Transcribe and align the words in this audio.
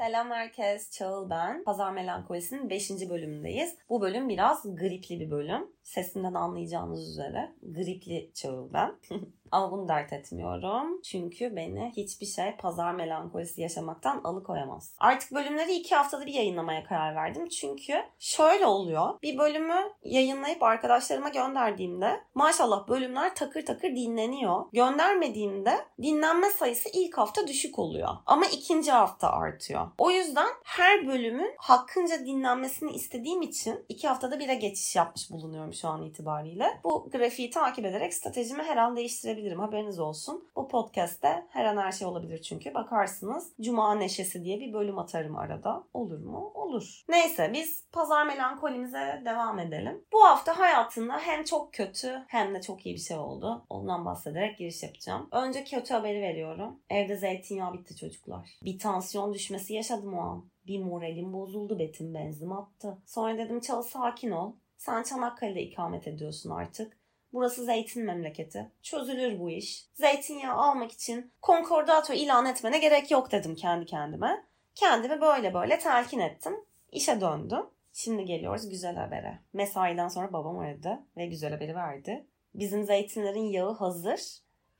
Selam 0.00 0.30
herkes, 0.30 0.90
Çağıl 0.90 1.30
ben. 1.30 1.64
Pazar 1.64 1.92
Melankolisi'nin 1.92 2.70
5. 2.70 2.90
bölümündeyiz. 2.90 3.76
Bu 3.88 4.00
bölüm 4.00 4.28
biraz 4.28 4.76
gripli 4.76 5.20
bir 5.20 5.30
bölüm. 5.30 5.66
Sesimden 5.82 6.34
anlayacağınız 6.34 7.10
üzere 7.10 7.52
gripli 7.62 8.30
Çağıl 8.34 8.72
ben. 8.72 8.94
Ama 9.52 9.72
bunu 9.72 9.88
dert 9.88 10.12
etmiyorum. 10.12 11.02
Çünkü 11.02 11.56
beni 11.56 11.92
hiçbir 11.96 12.26
şey 12.26 12.56
pazar 12.56 12.92
melankolisi 12.92 13.62
yaşamaktan 13.62 14.20
alıkoyamaz. 14.24 14.94
Artık 14.98 15.32
bölümleri 15.32 15.72
iki 15.72 15.94
haftada 15.94 16.26
bir 16.26 16.34
yayınlamaya 16.34 16.84
karar 16.84 17.14
verdim. 17.14 17.48
Çünkü 17.48 18.02
şöyle 18.18 18.66
oluyor. 18.66 19.20
Bir 19.22 19.38
bölümü 19.38 19.92
yayınlayıp 20.04 20.62
arkadaşlarıma 20.62 21.28
gönderdiğimde 21.28 22.20
maşallah 22.34 22.88
bölümler 22.88 23.34
takır 23.34 23.66
takır 23.66 23.88
dinleniyor. 23.88 24.64
Göndermediğimde 24.72 25.78
dinlenme 26.02 26.50
sayısı 26.50 26.88
ilk 26.92 27.18
hafta 27.18 27.46
düşük 27.46 27.78
oluyor. 27.78 28.08
Ama 28.26 28.46
ikinci 28.46 28.90
hafta 28.90 29.30
artıyor. 29.30 29.88
O 29.98 30.10
yüzden 30.10 30.48
her 30.64 31.06
bölümün 31.06 31.54
hakkınca 31.58 32.26
dinlenmesini 32.26 32.92
istediğim 32.92 33.42
için 33.42 33.84
iki 33.88 34.08
haftada 34.08 34.38
bire 34.38 34.54
geçiş 34.54 34.96
yapmış 34.96 35.30
bulunuyorum 35.30 35.74
şu 35.74 35.88
an 35.88 36.02
itibariyle. 36.02 36.80
Bu 36.84 37.10
grafiği 37.10 37.50
takip 37.50 37.84
ederek 37.84 38.14
stratejimi 38.14 38.62
her 38.62 38.76
an 38.76 38.96
değiştirebilirim. 38.96 39.37
Haberiniz 39.46 39.98
olsun. 39.98 40.48
Bu 40.56 40.68
podcast'te 40.68 41.46
her 41.50 41.64
an 41.64 41.76
her 41.76 41.92
şey 41.92 42.06
olabilir 42.06 42.42
çünkü. 42.42 42.74
Bakarsınız 42.74 43.52
Cuma 43.60 43.94
Neşesi 43.94 44.44
diye 44.44 44.60
bir 44.60 44.72
bölüm 44.72 44.98
atarım 44.98 45.36
arada. 45.36 45.84
Olur 45.94 46.18
mu? 46.18 46.50
Olur. 46.54 47.04
Neyse 47.08 47.50
biz 47.54 47.84
pazar 47.92 48.26
melankolimize 48.26 49.22
devam 49.24 49.58
edelim. 49.58 50.04
Bu 50.12 50.24
hafta 50.24 50.58
hayatında 50.58 51.18
hem 51.18 51.44
çok 51.44 51.72
kötü 51.72 52.24
hem 52.28 52.54
de 52.54 52.60
çok 52.60 52.86
iyi 52.86 52.94
bir 52.94 53.00
şey 53.00 53.16
oldu. 53.16 53.66
Ondan 53.70 54.04
bahsederek 54.04 54.58
giriş 54.58 54.82
yapacağım. 54.82 55.28
Önce 55.32 55.64
kötü 55.64 55.94
haberi 55.94 56.22
veriyorum. 56.22 56.80
Evde 56.90 57.16
zeytinyağı 57.16 57.72
bitti 57.72 57.96
çocuklar. 57.96 58.58
Bir 58.64 58.78
tansiyon 58.78 59.34
düşmesi 59.34 59.74
yaşadım 59.74 60.14
o 60.14 60.20
an. 60.20 60.44
Bir 60.66 60.84
moralim 60.84 61.32
bozuldu, 61.32 61.78
betim 61.78 62.14
benzim 62.14 62.52
attı. 62.52 62.98
Sonra 63.06 63.38
dedim 63.38 63.60
çal 63.60 63.82
sakin 63.82 64.30
ol. 64.30 64.52
Sen 64.78 65.02
Çanakkale'de 65.02 65.62
ikamet 65.62 66.08
ediyorsun 66.08 66.50
artık. 66.50 66.97
Burası 67.32 67.64
zeytin 67.64 68.04
memleketi. 68.04 68.70
Çözülür 68.82 69.38
bu 69.38 69.50
iş. 69.50 69.86
Zeytinyağı 69.94 70.54
almak 70.56 70.92
için 70.92 71.32
konkordato 71.42 72.12
ilan 72.12 72.46
etmene 72.46 72.78
gerek 72.78 73.10
yok 73.10 73.32
dedim 73.32 73.54
kendi 73.54 73.86
kendime. 73.86 74.44
Kendimi 74.74 75.20
böyle 75.20 75.54
böyle 75.54 75.78
telkin 75.78 76.18
ettim. 76.18 76.56
İşe 76.92 77.20
döndüm. 77.20 77.66
Şimdi 77.92 78.24
geliyoruz 78.24 78.68
güzel 78.68 78.96
habere. 78.96 79.38
Mesaiden 79.52 80.08
sonra 80.08 80.32
babam 80.32 80.58
aradı 80.58 80.98
ve 81.16 81.26
güzel 81.26 81.52
haberi 81.52 81.74
verdi. 81.74 82.26
Bizim 82.54 82.84
zeytinlerin 82.84 83.44
yağı 83.44 83.74
hazır. 83.74 84.20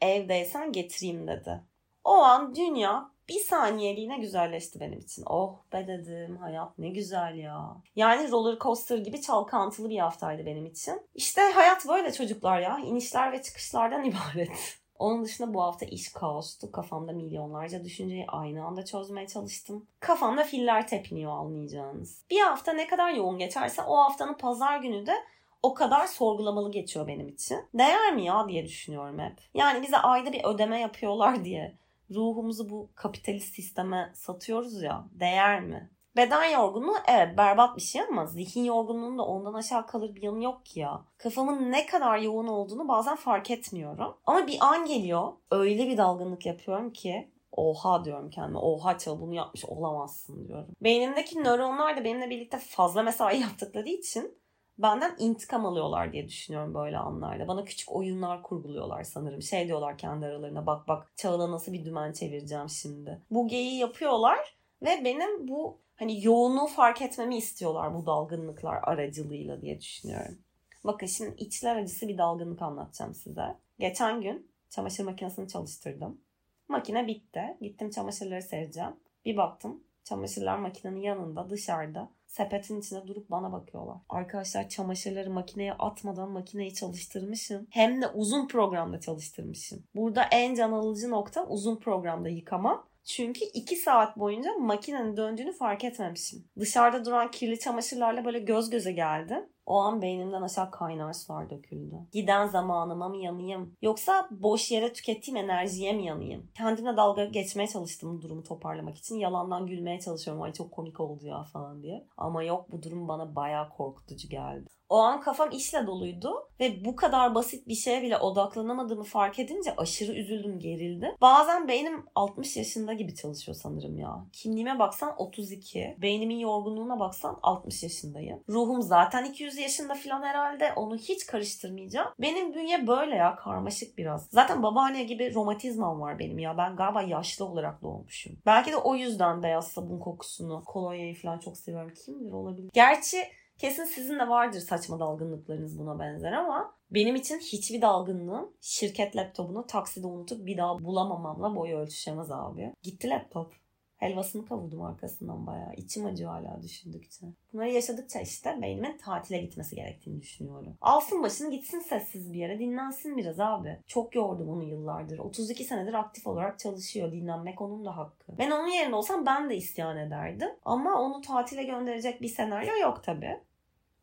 Evdeysen 0.01 0.73
getireyim 0.73 1.27
dedi. 1.29 1.61
O 2.05 2.11
an 2.11 2.55
dünya 2.55 3.11
bir 3.29 3.41
saniyeliğine 3.41 4.19
güzelleşti 4.19 4.81
benim 4.81 4.99
için. 4.99 5.23
Oh 5.27 5.57
be 5.73 5.87
dedim 5.87 6.37
hayat 6.37 6.79
ne 6.79 6.89
güzel 6.89 7.35
ya. 7.35 7.77
Yani 7.97 8.31
roller 8.31 8.59
coaster 8.59 8.99
gibi 8.99 9.21
çalkantılı 9.21 9.91
bir 9.91 9.99
haftaydı 9.99 10.47
benim 10.47 10.67
için. 10.67 11.01
İşte 11.15 11.41
hayat 11.41 11.89
böyle 11.89 12.13
çocuklar 12.13 12.61
ya. 12.61 12.79
İnişler 12.79 13.33
ve 13.33 13.43
çıkışlardan 13.43 14.05
ibaret. 14.05 14.79
Onun 14.99 15.25
dışında 15.25 15.55
bu 15.55 15.63
hafta 15.63 15.87
iş 15.87 16.13
kaostu. 16.13 16.73
Kafamda 16.73 17.13
milyonlarca 17.13 17.85
düşünceyi 17.85 18.25
aynı 18.29 18.65
anda 18.65 18.85
çözmeye 18.85 19.27
çalıştım. 19.27 19.87
Kafamda 20.01 20.45
filler 20.45 20.89
tepiniyor 20.89 21.33
anlayacağınız. 21.33 22.25
Bir 22.31 22.41
hafta 22.41 22.73
ne 22.73 22.87
kadar 22.87 23.11
yoğun 23.11 23.39
geçerse 23.39 23.83
o 23.83 23.97
haftanın 23.97 24.35
pazar 24.35 24.79
günü 24.79 25.07
de 25.07 25.15
o 25.63 25.75
kadar 25.75 26.07
sorgulamalı 26.07 26.71
geçiyor 26.71 27.07
benim 27.07 27.29
için. 27.29 27.59
Değer 27.75 28.15
mi 28.15 28.25
ya 28.25 28.49
diye 28.49 28.65
düşünüyorum 28.65 29.19
hep. 29.19 29.39
Yani 29.55 29.83
bize 29.83 29.97
ayda 29.99 30.33
bir 30.33 30.45
ödeme 30.45 30.81
yapıyorlar 30.81 31.45
diye 31.45 31.79
ruhumuzu 32.11 32.71
bu 32.71 32.91
kapitalist 32.95 33.55
sisteme 33.55 34.13
satıyoruz 34.15 34.83
ya. 34.83 35.05
Değer 35.13 35.61
mi? 35.61 35.91
Beden 36.17 36.45
yorgunluğu 36.45 36.97
evet 37.09 37.39
berbat 37.39 37.77
bir 37.77 37.83
şey 37.83 38.03
ama 38.03 38.27
zihin 38.27 38.65
yorgunluğunun 38.65 39.19
da 39.19 39.23
ondan 39.23 39.55
aşağı 39.55 39.87
kalır 39.87 40.15
bir 40.15 40.23
yanı 40.23 40.45
yok 40.45 40.67
ki 40.67 40.81
ya. 40.81 41.05
Kafamın 41.19 41.73
ne 41.73 41.87
kadar 41.87 42.19
yoğun 42.19 42.47
olduğunu 42.47 42.89
bazen 42.89 43.17
fark 43.17 43.51
etmiyorum. 43.51 44.17
Ama 44.27 44.47
bir 44.47 44.59
an 44.61 44.87
geliyor 44.87 45.33
öyle 45.51 45.89
bir 45.89 45.97
dalgınlık 45.97 46.47
yapıyorum 46.47 46.93
ki 46.93 47.31
oha 47.53 48.05
diyorum 48.05 48.31
kendime. 48.31 48.59
Oha 48.59 48.99
çal 48.99 49.21
bunu 49.21 49.35
yapmış 49.35 49.65
olamazsın 49.65 50.49
diyorum. 50.49 50.75
Beynimdeki 50.81 51.45
nöronlar 51.45 51.97
da 51.97 52.05
benimle 52.05 52.31
birlikte 52.31 52.59
fazla 52.59 53.03
mesai 53.03 53.41
yaptıkları 53.41 53.89
için 53.89 54.39
benden 54.79 55.17
intikam 55.19 55.67
alıyorlar 55.67 56.13
diye 56.13 56.29
düşünüyorum 56.29 56.75
böyle 56.75 56.99
anlarda. 56.99 57.49
Bana 57.49 57.65
küçük 57.65 57.93
oyunlar 57.93 58.43
kurguluyorlar 58.43 59.03
sanırım. 59.03 59.43
Şey 59.43 59.67
diyorlar 59.67 59.99
kendi 59.99 60.27
aralarına 60.27 60.67
bak 60.67 60.89
bak 60.89 61.13
Çağla 61.17 61.51
nasıl 61.51 61.73
bir 61.73 61.85
dümen 61.85 62.13
çevireceğim 62.13 62.69
şimdi. 62.69 63.23
Bu 63.31 63.49
geyiği 63.49 63.79
yapıyorlar 63.79 64.57
ve 64.83 65.05
benim 65.05 65.49
bu 65.49 65.79
hani 65.97 66.25
yoğunluğu 66.25 66.67
fark 66.67 67.03
etmemi 67.03 67.37
istiyorlar 67.37 67.95
bu 67.95 68.07
dalgınlıklar 68.07 68.81
aracılığıyla 68.83 69.63
diye 69.63 69.81
düşünüyorum. 69.81 70.39
Bakın 70.85 71.07
şimdi 71.07 71.35
içler 71.43 71.77
acısı 71.77 72.09
bir 72.09 72.19
dalgınlık 72.19 72.63
anlatacağım 72.63 73.15
size. 73.15 73.57
Geçen 73.79 74.21
gün 74.21 74.51
çamaşır 74.71 75.05
makinesini 75.05 75.49
çalıştırdım. 75.49 76.21
Makine 76.69 77.07
bitti. 77.07 77.57
Gittim 77.61 77.91
çamaşırları 77.91 78.43
sereceğim. 78.43 78.97
Bir 79.25 79.37
baktım 79.37 79.83
çamaşırlar 80.05 80.59
makinenin 80.59 81.01
yanında 81.01 81.51
dışarıda 81.51 82.11
sepetin 82.29 82.81
içinde 82.81 83.07
durup 83.07 83.31
bana 83.31 83.53
bakıyorlar. 83.53 83.97
Arkadaşlar 84.09 84.69
çamaşırları 84.69 85.31
makineye 85.31 85.73
atmadan 85.73 86.31
makineyi 86.31 86.75
çalıştırmışım. 86.75 87.67
Hem 87.71 88.03
de 88.03 88.09
uzun 88.09 88.49
programda 88.49 89.01
çalıştırmışım. 89.01 89.85
Burada 89.95 90.25
en 90.33 90.55
can 90.55 90.73
alıcı 90.73 91.11
nokta 91.11 91.47
uzun 91.47 91.77
programda 91.77 92.29
yıkama. 92.29 92.89
Çünkü 93.05 93.45
2 93.55 93.77
saat 93.77 94.19
boyunca 94.19 94.55
makinenin 94.55 95.17
döndüğünü 95.17 95.53
fark 95.53 95.85
etmemişim. 95.85 96.45
Dışarıda 96.59 97.05
duran 97.05 97.31
kirli 97.31 97.59
çamaşırlarla 97.59 98.25
böyle 98.25 98.39
göz 98.39 98.71
göze 98.71 98.93
geldim. 98.93 99.47
O 99.69 99.79
an 99.79 100.03
beynimden 100.03 100.43
aşağı 100.43 100.71
kaynar 100.71 101.13
sular 101.13 101.51
döküldü. 101.51 101.97
Giden 102.13 102.47
zamanıma 102.47 103.09
mı 103.09 103.17
yanayım? 103.17 103.77
Yoksa 103.83 104.29
boş 104.31 104.71
yere 104.71 104.93
tükettiğim 104.93 105.37
enerjiye 105.37 105.93
mi 105.93 106.05
yanayım? 106.05 106.51
Kendimle 106.55 106.97
dalga 106.97 107.25
geçmeye 107.25 107.67
çalıştım 107.67 108.23
durumu 108.23 108.43
toparlamak 108.43 108.97
için. 108.97 109.17
Yalandan 109.17 109.67
gülmeye 109.67 110.01
çalışıyorum. 110.01 110.43
Ay 110.43 110.53
çok 110.53 110.73
komik 110.73 111.01
oldu 111.01 111.27
ya 111.27 111.45
falan 111.45 111.83
diye. 111.83 112.07
Ama 112.17 112.43
yok 112.43 112.73
bu 112.73 112.83
durum 112.83 113.09
bana 113.09 113.37
bayağı 113.37 113.69
korkutucu 113.69 114.29
geldi. 114.29 114.78
O 114.89 114.99
an 114.99 115.21
kafam 115.21 115.51
işle 115.51 115.87
doluydu 115.87 116.49
ve 116.61 116.85
bu 116.85 116.97
kadar 116.97 117.35
basit 117.35 117.69
bir 117.69 117.75
şeye 117.75 118.03
bile 118.03 118.19
odaklanamadığımı 118.19 119.05
fark 119.05 119.39
edince 119.39 119.77
aşırı 119.77 120.13
üzüldüm, 120.13 120.59
gerildim. 120.59 121.11
Bazen 121.21 121.69
beynim 121.69 122.05
60 122.15 122.57
yaşında 122.57 122.93
gibi 122.93 123.15
çalışıyor 123.15 123.57
sanırım 123.63 123.99
ya. 123.99 124.27
Kimliğime 124.33 124.79
baksan 124.79 125.15
32, 125.19 125.97
beynimin 126.03 126.39
yorgunluğuna 126.39 127.01
baksan 127.01 127.39
60 127.43 127.83
yaşındayım. 127.83 128.43
Ruhum 128.49 128.83
zaten 128.83 129.25
200 129.25 129.59
yaşında 129.59 129.95
falan 129.95 130.23
herhalde. 130.23 130.73
Onu 130.77 130.97
hiç 130.97 131.27
karıştırmayacağım. 131.27 132.09
Benim 132.21 132.55
bünye 132.55 132.87
böyle 132.87 133.15
ya 133.15 133.37
karmaşık 133.37 133.99
biraz. 133.99 134.29
Zaten 134.31 134.63
babaanne 134.63 135.05
gibi 135.05 135.35
romatizmam 135.35 136.01
var 136.01 136.19
benim 136.19 136.39
ya. 136.39 136.59
Ben 136.59 136.77
galiba 136.77 137.03
yaşlı 137.03 137.45
olarak 137.45 137.83
doğmuşum. 137.83 138.37
Belki 138.47 138.73
de 138.73 138.77
o 138.77 138.95
yüzden 138.95 139.43
beyaz 139.43 139.69
sabun 139.69 139.99
kokusunu, 139.99 140.65
kolonyayı 140.65 141.15
falan 141.15 141.39
çok 141.39 141.57
seviyorum. 141.57 141.93
Kim 142.05 142.21
bilir 142.21 142.33
olabilir. 142.33 142.71
Gerçi 142.73 143.19
Kesin 143.59 143.85
sizin 143.85 144.19
de 144.19 144.29
vardır 144.29 144.61
saçma 144.61 145.01
dalgınlıklarınız 145.01 145.79
buna 145.79 145.99
benzer 145.99 146.33
ama 146.33 146.75
benim 146.91 147.17
için 147.17 147.39
hiçbir 147.39 147.83
dalgınlığım 147.83 148.53
şirket 148.61 149.17
laptopunu 149.17 149.67
takside 149.67 150.07
unutup 150.07 150.47
bir 150.47 150.57
daha 150.57 150.79
bulamamamla 150.79 151.57
boyu 151.57 151.77
ölçüşemez 151.77 152.31
abi. 152.31 152.75
Gitti 152.83 153.09
laptop. 153.09 153.53
Helvasını 153.97 154.47
kavurdum 154.47 154.83
arkasından 154.83 155.47
bayağı. 155.47 155.75
İçim 155.75 156.07
acıyor 156.07 156.31
hala 156.31 156.63
düşündükçe. 156.63 157.27
Bunları 157.53 157.71
yaşadıkça 157.71 158.21
işte 158.21 158.59
beynimin 158.63 158.99
tatile 158.99 159.39
gitmesi 159.39 159.77
gerektiğini 159.77 160.23
düşünüyorum. 160.23 160.77
Alsın 160.81 161.23
başını 161.23 161.51
gitsin 161.51 161.81
sessiz 161.81 162.33
bir 162.33 162.39
yere 162.39 162.59
dinlensin 162.59 163.17
biraz 163.17 163.41
abi. 163.41 163.79
Çok 163.87 164.15
yordum 164.15 164.49
onu 164.49 164.65
yıllardır. 164.65 165.19
32 165.19 165.65
senedir 165.65 165.95
aktif 165.95 166.27
olarak 166.27 166.59
çalışıyor. 166.59 167.13
Dinlenmek 167.13 167.61
onun 167.61 167.85
da 167.85 167.97
hakkı. 167.97 168.39
Ben 168.39 168.51
onun 168.51 168.69
yerinde 168.69 168.97
olsam 168.97 169.27
ben 169.27 169.51
de 169.51 169.57
isyan 169.57 169.97
ederdim. 169.97 170.51
Ama 170.65 171.03
onu 171.03 171.21
tatile 171.21 171.63
gönderecek 171.63 172.23
bir 172.23 172.29
senaryo 172.29 172.77
yok 172.77 173.05
tabii. 173.05 173.41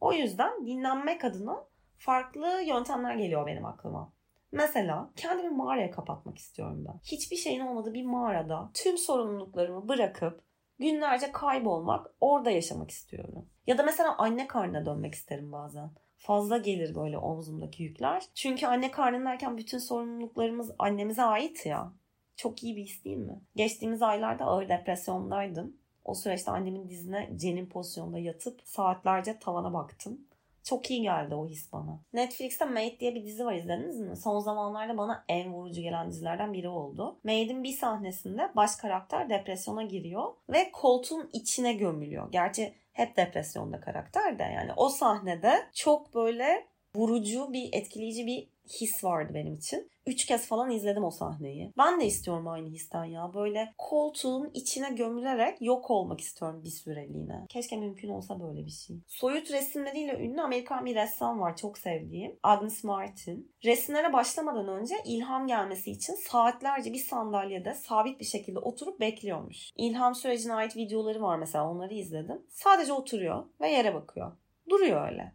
O 0.06 0.14
yüzden 0.14 0.68
dinlenmek 0.68 1.26
adına 1.26 1.66
farklı 1.98 2.62
yöntemler 2.62 3.16
geliyor 3.16 3.48
benim 3.48 3.66
aklıma. 3.66 4.14
Mesela 4.52 5.12
kendimi 5.16 5.50
mağaraya 5.50 5.92
kapatmak 5.92 6.38
istiyorum 6.38 6.86
ben. 6.88 7.00
Hiçbir 7.04 7.36
şeyin 7.36 7.60
olmadığı 7.60 7.94
bir 7.94 8.06
mağarada 8.06 8.72
tüm 8.74 8.98
sorumluluklarımı 8.98 9.88
bırakıp 9.88 10.44
günlerce 10.80 11.32
kaybolmak, 11.32 12.08
orada 12.22 12.52
yaşamak 12.52 12.92
istiyorum. 12.92 13.50
Ya 13.68 13.78
da 13.78 13.84
mesela 13.84 14.18
anne 14.18 14.48
karnına 14.48 14.86
dönmek 14.86 15.14
isterim 15.14 15.52
bazen. 15.52 15.92
Fazla 16.18 16.58
gelir 16.58 16.96
böyle 16.96 17.18
omzumdaki 17.18 17.84
yükler. 17.84 18.24
Çünkü 18.36 18.68
anne 18.68 18.92
karnındayken 18.92 19.58
bütün 19.58 19.78
sorumluluklarımız 19.78 20.72
annemize 20.80 21.24
ait 21.24 21.66
ya. 21.66 21.94
Çok 22.36 22.64
iyi 22.64 22.76
bir 22.76 22.84
his 22.84 23.06
değil 23.06 23.18
mi? 23.18 23.42
Geçtiğimiz 23.56 24.02
aylarda 24.02 24.46
ağır 24.46 24.70
depresyondaydım. 24.70 25.78
O 26.06 26.14
süreçte 26.14 26.52
annemin 26.52 26.90
dizine 26.90 27.30
cenin 27.36 27.66
pozisyonda 27.66 28.20
yatıp 28.20 28.62
saatlerce 28.64 29.40
tavana 29.40 29.74
baktım. 29.74 30.28
Çok 30.64 30.92
iyi 30.92 31.02
geldi 31.02 31.36
o 31.36 31.48
his 31.48 31.74
bana. 31.74 32.00
Netflix'te 32.14 32.66
Maid 32.66 33.00
diye 33.00 33.16
bir 33.16 33.24
dizi 33.24 33.46
var 33.46 33.54
izlediniz 33.54 34.00
mi? 34.00 34.18
Son 34.18 34.40
zamanlarda 34.40 34.98
bana 34.98 35.26
en 35.30 35.54
vurucu 35.54 35.82
gelen 35.82 36.10
dizilerden 36.10 36.54
biri 36.54 36.70
oldu. 36.70 37.20
Maid'in 37.24 37.64
bir 37.64 37.72
sahnesinde 37.72 38.52
baş 38.56 38.76
karakter 38.76 39.30
depresyona 39.30 39.84
giriyor 39.84 40.34
ve 40.50 40.72
koltuğun 40.72 41.30
içine 41.34 41.74
gömülüyor. 41.74 42.32
Gerçi 42.32 42.74
hep 42.92 43.18
depresyonda 43.18 43.80
karakter 43.80 44.40
de 44.40 44.44
yani 44.44 44.72
o 44.76 44.90
sahnede 44.90 45.54
çok 45.74 46.14
böyle 46.16 46.68
vurucu 46.96 47.54
bir 47.54 47.70
etkileyici 47.74 48.26
bir 48.26 48.48
his 48.70 49.04
vardı 49.04 49.32
benim 49.34 49.54
için. 49.54 49.92
Üç 50.08 50.26
kez 50.26 50.48
falan 50.48 50.72
izledim 50.72 51.04
o 51.04 51.12
sahneyi. 51.12 51.74
Ben 51.78 52.02
de 52.02 52.06
istiyorum 52.06 52.48
aynı 52.48 52.70
histen 52.70 53.04
ya. 53.06 53.34
Böyle 53.34 53.74
koltuğun 53.78 54.52
içine 54.54 54.90
gömülerek 54.90 55.62
yok 55.62 55.92
olmak 55.92 56.22
istiyorum 56.22 56.62
bir 56.64 56.70
süreliğine. 56.70 57.46
Keşke 57.50 57.78
mümkün 57.78 58.10
olsa 58.10 58.40
böyle 58.40 58.66
bir 58.66 58.72
şey. 58.72 58.98
Soyut 59.08 59.52
resimleriyle 59.52 60.14
ünlü 60.14 60.42
Amerikan 60.42 60.86
bir 60.86 60.96
ressam 60.96 61.40
var 61.40 61.58
çok 61.58 61.78
sevdiğim. 61.78 62.40
Agnes 62.44 62.84
Martin. 62.84 63.52
Resimlere 63.66 64.14
başlamadan 64.14 64.68
önce 64.68 64.96
ilham 65.06 65.48
gelmesi 65.48 65.92
için 65.92 66.14
saatlerce 66.14 66.94
bir 66.94 67.00
sandalyede 67.00 67.74
sabit 67.74 68.20
bir 68.20 68.26
şekilde 68.26 68.60
oturup 68.60 69.00
bekliyormuş. 69.00 69.72
İlham 69.78 70.16
sürecine 70.16 70.54
ait 70.54 70.76
videoları 70.76 71.22
var 71.22 71.38
mesela 71.38 71.70
onları 71.70 71.94
izledim. 71.94 72.42
Sadece 72.50 72.94
oturuyor 72.94 73.46
ve 73.62 73.70
yere 73.70 73.94
bakıyor. 73.94 74.32
Duruyor 74.70 75.12
öyle 75.12 75.34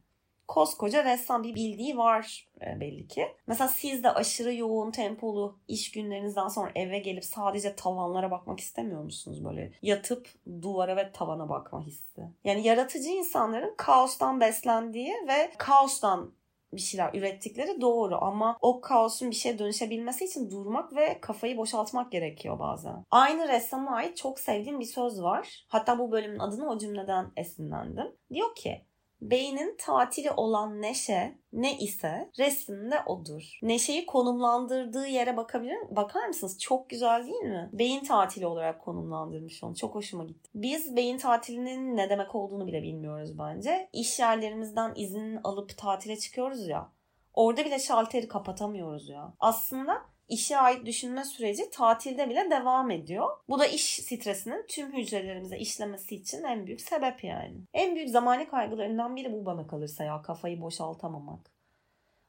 koskoca 0.51 1.05
ressam 1.05 1.43
bir 1.43 1.55
bildiği 1.55 1.97
var 1.97 2.49
e, 2.61 2.81
belli 2.81 3.09
ki. 3.09 3.29
Mesela 3.47 3.69
siz 3.69 4.05
de 4.05 4.11
aşırı 4.11 4.55
yoğun 4.55 4.91
tempolu 4.91 5.59
iş 5.69 5.91
günlerinizden 5.91 6.49
sonra 6.49 6.71
eve 6.75 6.99
gelip 6.99 7.25
sadece 7.25 7.77
tavanlara 7.77 8.31
bakmak 8.31 8.61
istemiyor 8.61 9.03
musunuz? 9.03 9.45
Böyle 9.45 9.73
yatıp 9.83 10.29
duvara 10.63 10.97
ve 10.97 11.13
tavana 11.13 11.49
bakma 11.49 11.83
hissi. 11.83 12.23
Yani 12.45 12.67
yaratıcı 12.67 13.09
insanların 13.09 13.75
kaostan 13.77 14.41
beslendiği 14.41 15.15
ve 15.29 15.51
kaostan 15.59 16.35
bir 16.73 16.81
şeyler 16.81 17.15
ürettikleri 17.15 17.81
doğru 17.81 18.25
ama 18.25 18.59
o 18.61 18.81
kaosun 18.81 19.31
bir 19.31 19.37
şeye 19.37 19.59
dönüşebilmesi 19.59 20.25
için 20.25 20.51
durmak 20.51 20.97
ve 20.97 21.21
kafayı 21.21 21.57
boşaltmak 21.57 22.13
gerekiyor 22.13 22.59
bazen. 22.59 23.05
Aynı 23.11 23.49
ressama 23.49 23.91
ait 23.91 24.17
çok 24.17 24.41
sevdiğim 24.41 24.81
bir 24.81 24.85
söz 24.85 25.23
var. 25.23 25.65
Hatta 25.69 25.99
bu 25.99 26.13
bölümün 26.13 26.39
adını 26.39 26.71
o 26.71 26.79
cümleden 26.79 27.33
esinlendim. 27.37 28.07
Diyor 28.33 28.55
ki 28.55 28.90
Beynin 29.23 29.77
tatili 29.79 30.31
olan 30.31 30.83
neşe 30.83 31.39
ne 31.53 31.79
ise 31.79 32.31
resimde 32.39 32.97
odur. 33.07 33.59
Neşeyi 33.63 34.07
konumlandırdığı 34.07 35.07
yere 35.07 35.37
bakabilir 35.37 35.79
bakar 35.91 36.27
mısınız? 36.27 36.59
Çok 36.59 36.91
güzel 36.91 37.27
değil 37.27 37.43
mi? 37.43 37.71
Beyin 37.73 38.05
tatili 38.05 38.47
olarak 38.47 38.81
konumlandırmış 38.85 39.65
onu. 39.65 39.77
Çok 39.77 39.95
hoşuma 39.95 40.25
gitti. 40.25 40.51
Biz 40.55 40.97
beyin 40.97 41.19
tatilinin 41.19 41.97
ne 41.97 42.11
demek 42.11 42.35
olduğunu 42.35 42.67
bile 42.67 42.83
bilmiyoruz 42.83 43.39
bence. 43.39 43.89
İş 43.93 44.19
yerlerimizden 44.19 44.93
izin 44.97 45.41
alıp 45.45 45.79
tatile 45.79 46.17
çıkıyoruz 46.17 46.69
ya. 46.69 46.93
Orada 47.35 47.65
bile 47.65 47.79
şalteri 47.79 48.29
kapatamıyoruz 48.29 49.09
ya. 49.09 49.35
Aslında 49.41 50.03
işe 50.31 50.59
ait 50.59 50.87
düşünme 50.87 51.25
süreci 51.25 51.71
tatilde 51.71 52.31
bile 52.31 52.51
devam 52.51 52.91
ediyor. 52.91 53.29
Bu 53.49 53.59
da 53.59 53.67
iş 53.67 53.83
stresinin 53.83 54.67
tüm 54.69 54.97
hücrelerimize 54.97 55.59
işlemesi 55.59 56.15
için 56.15 56.45
en 56.45 56.67
büyük 56.67 56.81
sebep 56.81 57.25
yani. 57.25 57.57
En 57.75 57.95
büyük 57.95 58.11
zamani 58.11 58.49
kaygılarından 58.49 59.17
biri 59.17 59.33
bu 59.33 59.47
bana 59.47 59.67
kalırsa 59.67 60.05
ya 60.05 60.23
kafayı 60.23 60.61
boşaltamamak. 60.61 61.51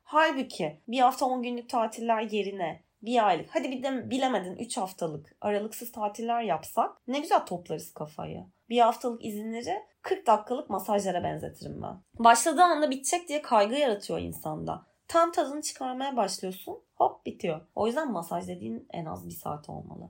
Halbuki 0.04 0.82
bir 0.88 1.00
hafta 1.00 1.26
10 1.26 1.44
günlük 1.44 1.70
tatiller 1.70 2.22
yerine 2.22 2.84
bir 3.02 3.28
aylık 3.28 3.56
hadi 3.56 3.72
bir 3.72 3.84
de 3.84 4.10
bilemedin 4.10 4.56
3 4.56 4.78
haftalık 4.78 5.36
aralıksız 5.42 5.92
tatiller 5.92 6.42
yapsak 6.42 7.08
ne 7.08 7.20
güzel 7.20 7.46
toplarız 7.46 7.94
kafayı. 7.94 8.46
Bir 8.70 8.80
haftalık 8.80 9.26
izinleri 9.26 9.84
40 10.02 10.28
dakikalık 10.28 10.70
masajlara 10.70 11.24
benzetirim 11.24 11.82
ben. 11.82 12.02
Başladığı 12.20 12.64
anda 12.64 12.92
bitecek 12.92 13.30
diye 13.30 13.42
kaygı 13.42 13.76
yaratıyor 13.76 14.20
insanda. 14.20 14.86
Tam 15.08 15.32
tadını 15.32 15.62
çıkarmaya 15.62 16.18
başlıyorsun. 16.18 16.84
Hop 17.02 17.26
bitiyor. 17.26 17.62
O 17.76 17.88
yüzden 17.88 18.12
masaj 18.12 18.48
dediğin 18.48 18.88
en 18.94 19.06
az 19.06 19.28
bir 19.28 19.34
saat 19.34 19.70
olmalı. 19.70 20.10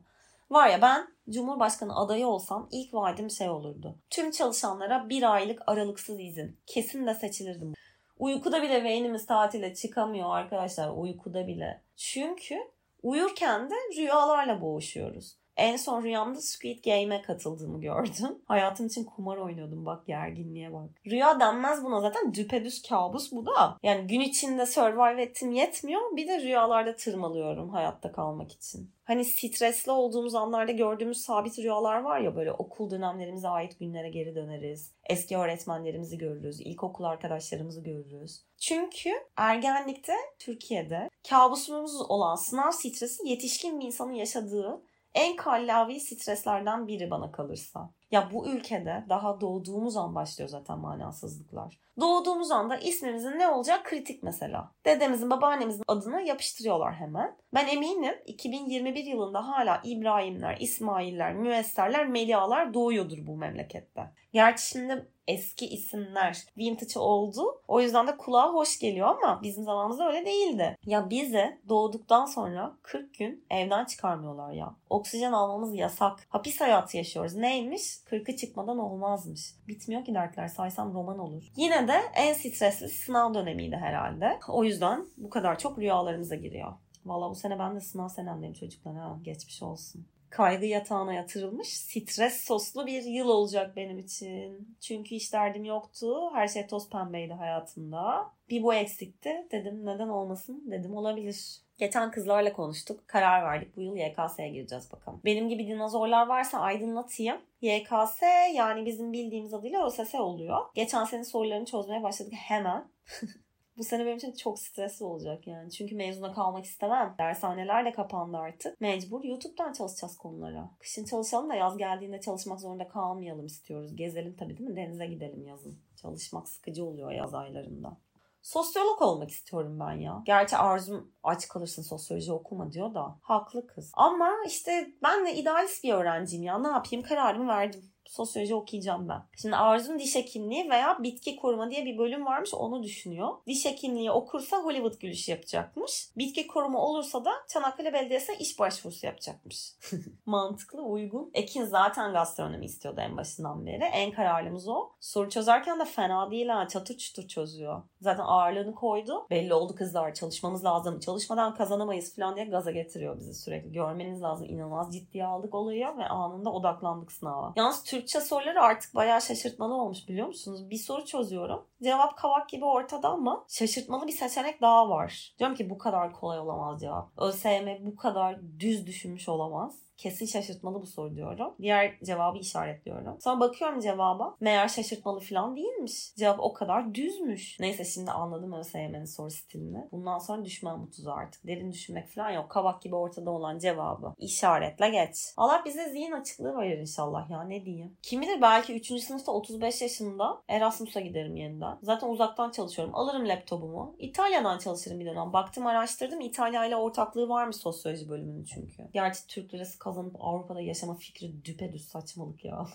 Var 0.49 0.69
ya 0.69 0.81
ben 0.81 1.07
Cumhurbaşkanı 1.29 1.95
adayı 1.95 2.27
olsam 2.27 2.67
ilk 2.71 2.93
vaadim 2.93 3.29
şey 3.29 3.49
olurdu. 3.49 3.95
Tüm 4.09 4.31
çalışanlara 4.31 5.09
bir 5.09 5.33
aylık 5.33 5.61
aralıksız 5.67 6.19
izin. 6.19 6.57
Kesin 6.67 7.07
de 7.07 7.13
seçilirdim. 7.13 7.73
Uykuda 8.19 8.61
bile 8.61 8.83
beynimiz 8.83 9.25
tatile 9.25 9.73
çıkamıyor 9.75 10.35
arkadaşlar. 10.35 10.89
Uykuda 10.97 11.47
bile. 11.47 11.81
Çünkü 11.95 12.57
uyurken 13.03 13.69
de 13.69 13.75
rüyalarla 13.97 14.61
boğuşuyoruz. 14.61 15.37
En 15.61 15.77
son 15.77 16.03
rüyamda 16.03 16.41
Squid 16.41 16.83
Game'e 16.83 17.21
katıldığımı 17.21 17.81
gördüm. 17.81 18.41
Hayatım 18.45 18.87
için 18.87 19.03
kumar 19.03 19.37
oynuyordum 19.37 19.85
bak 19.85 20.07
gerginliğe 20.07 20.73
bak. 20.73 20.89
Rüya 21.05 21.39
denmez 21.39 21.83
buna 21.83 22.01
zaten 22.01 22.33
düpedüz 22.33 22.81
kabus 22.81 23.31
bu 23.31 23.45
da. 23.45 23.77
Yani 23.83 24.07
gün 24.07 24.19
içinde 24.19 24.65
survive 24.65 25.21
ettim 25.21 25.51
yetmiyor 25.51 26.01
bir 26.15 26.27
de 26.27 26.41
rüyalarda 26.41 26.95
tırmalıyorum 26.95 27.69
hayatta 27.69 28.11
kalmak 28.11 28.51
için. 28.51 28.91
Hani 29.03 29.25
stresli 29.25 29.91
olduğumuz 29.91 30.35
anlarda 30.35 30.71
gördüğümüz 30.71 31.17
sabit 31.17 31.59
rüyalar 31.59 32.01
var 32.01 32.19
ya 32.19 32.35
böyle 32.35 32.51
okul 32.51 32.91
dönemlerimize 32.91 33.47
ait 33.47 33.79
günlere 33.79 34.09
geri 34.09 34.35
döneriz. 34.35 34.91
Eski 35.09 35.37
öğretmenlerimizi 35.37 36.17
görürüz, 36.17 36.61
ilkokul 36.61 37.03
arkadaşlarımızı 37.03 37.83
görürüz. 37.83 38.41
Çünkü 38.57 39.09
ergenlikte 39.37 40.13
Türkiye'de 40.39 41.09
kabusumuz 41.29 42.01
olan 42.01 42.35
sınav 42.35 42.71
stresi 42.71 43.27
yetişkin 43.27 43.79
bir 43.79 43.85
insanın 43.85 44.13
yaşadığı 44.13 44.81
en 45.13 45.35
kallavi 45.35 45.99
streslerden 45.99 46.87
biri 46.87 47.11
bana 47.11 47.31
kalırsa. 47.31 47.89
Ya 48.11 48.29
bu 48.33 48.47
ülkede 48.47 49.05
daha 49.09 49.41
doğduğumuz 49.41 49.97
an 49.97 50.15
başlıyor 50.15 50.49
zaten 50.49 50.79
manasızlıklar. 50.79 51.79
Doğduğumuz 51.99 52.51
anda 52.51 52.77
ismimizin 52.77 53.39
ne 53.39 53.47
olacak 53.47 53.85
kritik 53.85 54.23
mesela. 54.23 54.71
Dedemizin, 54.85 55.29
babaannemizin 55.29 55.83
adını 55.87 56.21
yapıştırıyorlar 56.21 56.93
hemen. 56.93 57.37
Ben 57.53 57.67
eminim 57.67 58.15
2021 58.25 59.03
yılında 59.03 59.47
hala 59.47 59.81
İbrahimler, 59.83 60.57
İsmailler, 60.59 61.33
Müesserler, 61.33 62.07
Melialar 62.07 62.73
doğuyordur 62.73 63.17
bu 63.27 63.37
memlekette. 63.37 64.11
Gerçi 64.33 64.67
şimdi 64.67 65.09
eski 65.31 65.67
isimler 65.67 66.45
vintage 66.57 66.99
oldu. 66.99 67.61
O 67.67 67.81
yüzden 67.81 68.07
de 68.07 68.17
kulağa 68.17 68.53
hoş 68.53 68.79
geliyor 68.79 69.07
ama 69.07 69.39
bizim 69.43 69.63
zamanımızda 69.63 70.07
öyle 70.07 70.25
değildi. 70.25 70.77
Ya 70.85 71.09
bize 71.09 71.61
doğduktan 71.69 72.25
sonra 72.25 72.77
40 72.81 73.13
gün 73.13 73.45
evden 73.49 73.85
çıkarmıyorlar 73.85 74.51
ya. 74.51 74.75
Oksijen 74.89 75.31
almamız 75.31 75.75
yasak. 75.75 76.27
Hapis 76.29 76.61
hayatı 76.61 76.97
yaşıyoruz. 76.97 77.35
Neymiş? 77.35 77.81
40'ı 77.81 78.35
çıkmadan 78.35 78.77
olmazmış. 78.77 79.55
Bitmiyor 79.67 80.05
ki 80.05 80.13
dertler. 80.13 80.47
Saysam 80.47 80.93
roman 80.93 81.19
olur. 81.19 81.43
Yine 81.55 81.87
de 81.87 82.01
en 82.15 82.33
stresli 82.33 82.89
sınav 82.89 83.33
dönemiydi 83.33 83.75
herhalde. 83.75 84.39
O 84.49 84.63
yüzden 84.63 85.05
bu 85.17 85.29
kadar 85.29 85.59
çok 85.59 85.79
rüyalarımıza 85.79 86.35
giriyor. 86.35 86.73
Valla 87.05 87.29
bu 87.29 87.35
sene 87.35 87.59
ben 87.59 87.75
de 87.75 87.79
sınav 87.79 88.07
senemdeyim 88.07 88.53
çocuklar 88.53 88.95
ha. 88.95 89.19
Geçmiş 89.23 89.63
olsun 89.63 90.07
kaygı 90.31 90.65
yatağına 90.65 91.13
yatırılmış 91.13 91.67
stres 91.67 92.45
soslu 92.45 92.87
bir 92.87 93.03
yıl 93.03 93.27
olacak 93.27 93.75
benim 93.75 93.99
için. 93.99 94.75
Çünkü 94.81 95.15
hiç 95.15 95.33
derdim 95.33 95.65
yoktu. 95.65 96.29
Her 96.33 96.47
şey 96.47 96.67
toz 96.67 96.89
pembeydi 96.89 97.33
hayatımda. 97.33 98.29
Bir 98.49 98.63
bu 98.63 98.73
eksikti. 98.73 99.47
Dedim 99.51 99.85
neden 99.85 100.07
olmasın? 100.07 100.63
Dedim 100.71 100.97
olabilir. 100.97 101.61
Geçen 101.77 102.11
kızlarla 102.11 102.53
konuştuk. 102.53 103.07
Karar 103.07 103.43
verdik. 103.43 103.77
Bu 103.77 103.81
yıl 103.81 103.95
YKS'ye 103.95 104.49
gireceğiz 104.49 104.91
bakalım. 104.91 105.21
Benim 105.25 105.49
gibi 105.49 105.67
dinozorlar 105.67 106.27
varsa 106.27 106.59
aydınlatayım. 106.59 107.37
YKS 107.61 108.21
yani 108.53 108.85
bizim 108.85 109.13
bildiğimiz 109.13 109.53
adıyla 109.53 109.87
ÖSS 109.87 110.15
oluyor. 110.15 110.65
Geçen 110.75 111.05
sene 111.05 111.23
sorularını 111.23 111.65
çözmeye 111.65 112.03
başladık 112.03 112.33
hemen. 112.35 112.87
Bu 113.77 113.83
sene 113.83 114.05
benim 114.05 114.17
için 114.17 114.31
çok 114.31 114.59
stresli 114.59 115.05
olacak 115.05 115.47
yani. 115.47 115.71
Çünkü 115.71 115.95
mezuna 115.95 116.33
kalmak 116.33 116.65
istemem. 116.65 117.15
Dershaneler 117.19 117.85
de 117.85 117.91
kapandı 117.91 118.37
artık. 118.37 118.81
Mecbur 118.81 119.23
YouTube'dan 119.23 119.73
çalışacağız 119.73 120.17
konulara. 120.17 120.69
Kışın 120.79 121.05
çalışalım 121.05 121.49
da 121.49 121.55
yaz 121.55 121.77
geldiğinde 121.77 122.21
çalışmak 122.21 122.59
zorunda 122.59 122.87
kalmayalım 122.87 123.45
istiyoruz. 123.45 123.95
Gezelim 123.95 124.35
tabii 124.35 124.57
değil 124.57 124.69
mi? 124.69 124.75
Denize 124.75 125.05
gidelim 125.05 125.45
yazın. 125.47 125.79
Çalışmak 126.01 126.49
sıkıcı 126.49 126.85
oluyor 126.85 127.11
yaz 127.11 127.33
aylarında. 127.33 127.97
Sosyolog 128.41 129.01
olmak 129.01 129.31
istiyorum 129.31 129.79
ben 129.79 129.93
ya. 129.93 130.21
Gerçi 130.25 130.57
Arzum 130.57 131.11
aç 131.23 131.47
kalırsın 131.47 131.81
sosyoloji 131.81 132.33
okuma 132.33 132.71
diyor 132.71 132.93
da. 132.93 133.17
Haklı 133.21 133.67
kız. 133.67 133.91
Ama 133.93 134.31
işte 134.47 134.91
ben 135.03 135.25
de 135.25 135.35
idealist 135.35 135.83
bir 135.83 135.93
öğrenciyim 135.93 136.43
ya. 136.43 136.59
Ne 136.59 136.67
yapayım 136.67 137.05
kararımı 137.05 137.47
verdim 137.47 137.91
sosyoloji 138.11 138.55
okuyacağım 138.55 139.09
ben. 139.09 139.21
Şimdi 139.41 139.55
Arzu'nun 139.55 139.99
diş 139.99 140.15
hekimliği 140.15 140.69
veya 140.69 141.03
bitki 141.03 141.35
koruma 141.35 141.71
diye 141.71 141.85
bir 141.85 141.97
bölüm 141.97 142.25
varmış 142.25 142.53
onu 142.53 142.83
düşünüyor. 142.83 143.29
Diş 143.47 143.65
hekimliği 143.65 144.11
okursa 144.11 144.57
Hollywood 144.57 144.99
gülüşü 144.99 145.31
yapacakmış. 145.31 146.09
Bitki 146.17 146.47
koruma 146.47 146.79
olursa 146.79 147.25
da 147.25 147.31
Çanakkale 147.47 147.93
Belediyesi'ne 147.93 148.37
iş 148.37 148.59
başvurusu 148.59 149.05
yapacakmış. 149.05 149.71
Mantıklı, 150.25 150.81
uygun. 150.81 151.31
Ekin 151.33 151.63
zaten 151.63 152.13
gastronomi 152.13 152.65
istiyordu 152.65 153.01
en 153.01 153.17
başından 153.17 153.65
beri. 153.65 153.83
En 153.83 154.11
kararlımız 154.11 154.67
o. 154.67 154.89
Soru 154.99 155.29
çözerken 155.29 155.79
de 155.79 155.85
fena 155.85 156.31
değil 156.31 156.47
ha. 156.47 156.67
Çatır 156.67 156.97
çutur 156.97 157.27
çözüyor. 157.27 157.81
Zaten 158.01 158.23
ağırlığını 158.23 158.75
koydu. 158.75 159.27
Belli 159.29 159.53
oldu 159.53 159.75
kızlar 159.75 160.13
çalışmamız 160.13 160.65
lazım. 160.65 160.99
Çalışmadan 160.99 161.55
kazanamayız 161.55 162.15
falan 162.15 162.35
diye 162.35 162.45
gaza 162.45 162.71
getiriyor 162.71 163.19
bizi 163.19 163.33
sürekli. 163.33 163.71
Görmeniz 163.71 164.21
lazım. 164.21 164.47
İnanılmaz 164.49 164.93
ciddiye 164.93 165.25
aldık 165.25 165.55
olayı 165.55 165.87
ve 165.97 166.07
anında 166.07 166.51
odaklandık 166.51 167.11
sınava. 167.11 167.53
Yalnız 167.55 167.83
Türkçe 168.01 168.21
soruları 168.21 168.61
artık 168.61 168.95
bayağı 168.95 169.21
şaşırtmalı 169.21 169.73
olmuş 169.73 170.07
biliyor 170.07 170.27
musunuz? 170.27 170.69
Bir 170.69 170.77
soru 170.77 171.05
çözüyorum. 171.05 171.65
Cevap 171.83 172.17
kavak 172.17 172.49
gibi 172.49 172.65
ortada 172.65 173.09
ama 173.09 173.45
şaşırtmalı 173.49 174.07
bir 174.07 174.11
seçenek 174.11 174.61
daha 174.61 174.89
var. 174.89 175.35
Diyorum 175.39 175.55
ki 175.55 175.69
bu 175.69 175.77
kadar 175.77 176.13
kolay 176.13 176.39
olamaz 176.39 176.81
cevap. 176.81 177.11
ÖSYM 177.17 177.85
bu 177.85 177.95
kadar 177.95 178.39
düz 178.59 178.87
düşünmüş 178.87 179.29
olamaz. 179.29 179.75
Kesin 180.01 180.25
şaşırtmalı 180.25 180.81
bu 180.81 180.85
soru 180.85 181.15
diyorum. 181.15 181.55
Diğer 181.61 181.99
cevabı 182.03 182.37
işaretliyorum. 182.37 183.21
Sonra 183.21 183.39
bakıyorum 183.39 183.79
cevaba. 183.79 184.35
Meğer 184.39 184.67
şaşırtmalı 184.67 185.19
falan 185.19 185.55
değilmiş. 185.55 186.15
Cevap 186.15 186.39
o 186.39 186.53
kadar 186.53 186.95
düzmüş. 186.95 187.59
Neyse 187.59 187.85
şimdi 187.85 188.11
anladım 188.11 188.53
ÖSYM'nin 188.53 189.05
soru 189.05 189.31
stilini. 189.31 189.87
Bundan 189.91 190.17
sonra 190.19 190.45
düşman 190.45 190.79
mutuzu 190.79 191.11
artık. 191.11 191.47
Derin 191.47 191.71
düşünmek 191.71 192.07
falan 192.07 192.29
yok. 192.29 192.49
Kabak 192.49 192.81
gibi 192.81 192.95
ortada 192.95 193.31
olan 193.31 193.59
cevabı. 193.59 194.13
işaretle 194.17 194.89
geç. 194.89 195.17
Allah 195.37 195.61
bize 195.65 195.89
zihin 195.89 196.11
açıklığı 196.11 196.57
verir 196.57 196.77
inşallah 196.77 197.29
ya 197.29 197.43
ne 197.43 197.65
diyeyim. 197.65 197.97
Kim 198.01 198.21
bilir 198.21 198.41
belki 198.41 198.75
3. 198.75 199.03
sınıfta 199.03 199.31
35 199.31 199.81
yaşında 199.81 200.41
Erasmus'a 200.47 200.99
giderim 200.99 201.35
yeniden. 201.35 201.77
Zaten 201.83 202.07
uzaktan 202.07 202.51
çalışıyorum. 202.51 202.95
Alırım 202.95 203.27
laptopumu. 203.27 203.95
İtalya'dan 203.99 204.57
çalışırım 204.57 204.99
bir 204.99 205.05
dönem. 205.05 205.33
Baktım 205.33 205.67
araştırdım. 205.67 206.21
İtalya 206.21 206.65
ile 206.65 206.75
ortaklığı 206.75 207.29
varmış 207.29 207.55
sosyoloji 207.55 208.09
bölümünün 208.09 208.43
çünkü. 208.43 208.87
Gerçi 208.93 209.27
Türk 209.27 209.53
lirası 209.53 209.79
kazanıp 209.91 210.15
Avrupa'da 210.19 210.61
yaşama 210.61 210.95
fikri 210.95 211.45
düpedüz 211.45 211.87
saçmalık 211.87 212.45
ya. 212.45 212.67